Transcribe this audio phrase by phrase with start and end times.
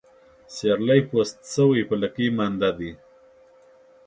[0.53, 2.91] سيرلى پوست سوى، په لکۍ مانده دى.